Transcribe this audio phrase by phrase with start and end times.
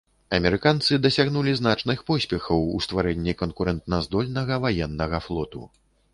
[0.35, 5.63] Амерыканцы дасягнулі значных поспехаў у стварэнні канкурэнтназдольнага ваеннага флоту.